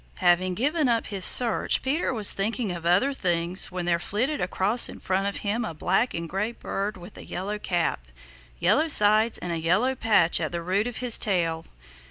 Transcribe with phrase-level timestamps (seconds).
[0.17, 4.89] Having given up his search Peter was thinking of other things when there flitted across
[4.89, 8.07] in front of him a black and gray bird with a yellow cap,
[8.59, 11.67] yellow sides, and a yellow patch at the root of his tail.